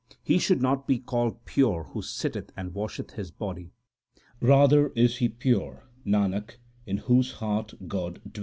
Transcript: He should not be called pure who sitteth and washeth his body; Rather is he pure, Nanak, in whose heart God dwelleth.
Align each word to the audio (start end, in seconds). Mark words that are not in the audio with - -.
He 0.23 0.39
should 0.39 0.63
not 0.63 0.87
be 0.87 0.97
called 0.97 1.45
pure 1.45 1.83
who 1.91 2.01
sitteth 2.01 2.51
and 2.57 2.73
washeth 2.73 3.11
his 3.11 3.29
body; 3.29 3.69
Rather 4.41 4.87
is 4.95 5.17
he 5.17 5.29
pure, 5.29 5.87
Nanak, 6.03 6.55
in 6.87 6.97
whose 6.97 7.33
heart 7.33 7.75
God 7.87 8.15
dwelleth. 8.23 8.39